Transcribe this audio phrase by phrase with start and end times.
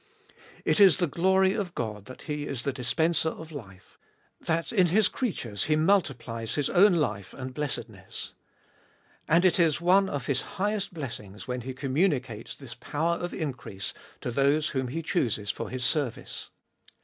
[0.65, 3.99] It is the glory of God that He is the dispenser of life—
[4.47, 8.33] that in His creatures He multiplies His own life and blessedness.
[9.27, 13.93] And it is one of His highest blessings when He communicates this power of increase
[14.21, 16.49] to those whom He chooses for His service.